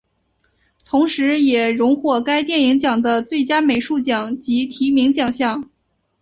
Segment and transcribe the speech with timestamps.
[0.83, 5.69] 同时也荣获该电影奖的最佳美术奖及提名奖项。